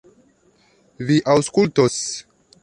[1.11, 2.01] Vi aŭskultos!